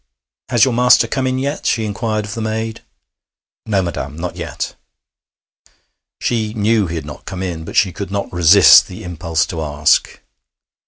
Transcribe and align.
'Has 0.49 0.65
your 0.65 0.73
master 0.73 1.07
come 1.07 1.27
in 1.27 1.37
yet?' 1.37 1.67
she 1.67 1.85
inquired 1.85 2.25
of 2.25 2.33
the 2.33 2.41
maid. 2.41 2.81
'No, 3.67 3.83
madam, 3.83 4.15
not 4.17 4.35
yet.' 4.35 4.73
She 6.19 6.55
knew 6.55 6.87
he 6.87 6.95
had 6.95 7.05
not 7.05 7.25
come 7.25 7.43
in, 7.43 7.63
but 7.65 7.75
she 7.75 7.91
could 7.93 8.09
not 8.09 8.33
resist 8.33 8.87
the 8.87 9.03
impulse 9.03 9.45
to 9.45 9.61
ask. 9.61 10.19